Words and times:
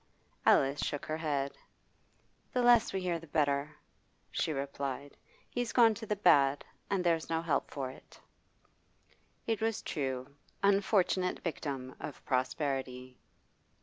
Alice 0.47 0.79
shook 0.83 1.05
her 1.05 1.17
head. 1.17 1.55
'The 2.53 2.63
less 2.63 2.91
we 2.91 3.01
hear 3.01 3.19
the 3.19 3.27
better,' 3.27 3.75
she 4.31 4.51
replied. 4.51 5.15
'He's 5.47 5.71
gone 5.73 5.93
to 5.93 6.07
the 6.07 6.15
bad, 6.15 6.65
and 6.89 7.03
there's 7.03 7.29
no 7.29 7.39
help 7.43 7.69
for 7.69 7.91
it.' 7.91 8.19
It 9.45 9.61
was 9.61 9.83
true; 9.83 10.35
unfortunate 10.63 11.37
victim 11.43 11.93
of 11.99 12.25
prosperity. 12.25 13.19